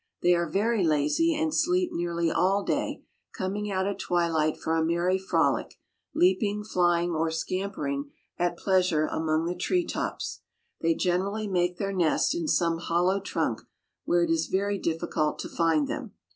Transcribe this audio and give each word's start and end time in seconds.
They 0.23 0.33
are 0.33 0.49
very 0.49 0.83
lazy, 0.83 1.35
and 1.35 1.53
sleep 1.53 1.91
nearly 1.93 2.31
all 2.31 2.63
day, 2.63 3.03
coming 3.37 3.69
out 3.69 3.85
at 3.85 3.99
twilight 3.99 4.57
for 4.57 4.75
a 4.75 4.83
merry 4.83 5.19
frolic, 5.19 5.75
leaping, 6.15 6.63
flying, 6.63 7.11
or 7.11 7.29
scampering 7.29 8.09
at 8.35 8.57
pleasure 8.57 9.05
among 9.05 9.45
the 9.45 9.53
tree 9.53 9.85
tops. 9.85 10.41
They 10.81 10.95
generally 10.95 11.47
make 11.47 11.77
their 11.77 11.93
nest 11.93 12.33
in 12.33 12.47
some 12.47 12.79
hollow 12.79 13.19
trunk, 13.19 13.61
where 14.05 14.23
it 14.23 14.31
is 14.31 14.47
very 14.47 14.79
difficult 14.79 15.37
to 15.37 15.47
find 15.49 15.87
them. 15.87 16.13